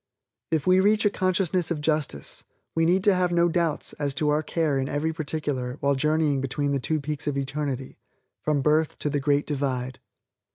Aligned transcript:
If 0.49 0.65
we 0.65 0.79
reach 0.79 1.05
a 1.05 1.11
consciousness 1.11 1.69
of 1.69 1.79
justice, 1.79 2.43
we 2.73 2.85
need 2.85 3.05
have 3.05 3.31
no 3.31 3.47
doubts 3.47 3.93
as 3.99 4.15
to 4.15 4.29
our 4.29 4.41
care 4.41 4.79
in 4.79 4.89
every 4.89 5.13
particular 5.13 5.77
while 5.79 5.93
journeying 5.93 6.41
between 6.41 6.71
the 6.71 6.79
two 6.79 6.99
peaks 6.99 7.27
of 7.27 7.37
eternity 7.37 7.99
from 8.41 8.63
birth 8.63 8.97
to 8.97 9.11
the 9.11 9.19
Great 9.19 9.45
Divide. 9.45 9.99